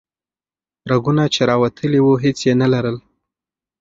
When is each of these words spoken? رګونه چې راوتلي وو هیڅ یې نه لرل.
رګونه 0.91 1.23
چې 1.33 1.41
راوتلي 1.49 1.99
وو 2.03 2.13
هیڅ 2.23 2.37
یې 2.47 2.53
نه 2.61 2.67
لرل. 2.73 2.97